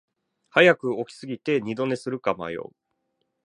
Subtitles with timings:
[0.49, 2.71] 早く起きすぎて二度寝するか迷う